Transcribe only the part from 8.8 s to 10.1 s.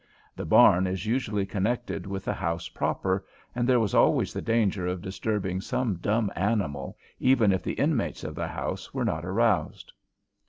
were not aroused.